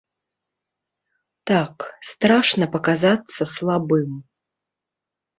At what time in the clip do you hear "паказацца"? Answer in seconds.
2.77-3.43